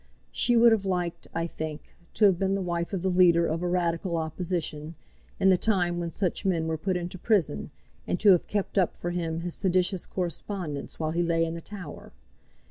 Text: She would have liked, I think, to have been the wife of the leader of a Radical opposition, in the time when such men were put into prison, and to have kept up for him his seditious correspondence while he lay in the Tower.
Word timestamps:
She 0.31 0.55
would 0.57 0.71
have 0.71 0.83
liked, 0.83 1.27
I 1.31 1.45
think, 1.45 1.93
to 2.15 2.25
have 2.25 2.39
been 2.39 2.55
the 2.55 2.61
wife 2.63 2.91
of 2.91 3.03
the 3.03 3.09
leader 3.11 3.45
of 3.45 3.61
a 3.61 3.67
Radical 3.67 4.17
opposition, 4.17 4.95
in 5.39 5.49
the 5.51 5.59
time 5.59 5.99
when 5.99 6.09
such 6.09 6.43
men 6.43 6.65
were 6.65 6.75
put 6.75 6.97
into 6.97 7.19
prison, 7.19 7.69
and 8.07 8.19
to 8.19 8.31
have 8.31 8.47
kept 8.47 8.79
up 8.79 8.97
for 8.97 9.11
him 9.11 9.41
his 9.41 9.53
seditious 9.53 10.07
correspondence 10.07 10.99
while 10.99 11.11
he 11.11 11.21
lay 11.21 11.45
in 11.45 11.53
the 11.53 11.61
Tower. 11.61 12.11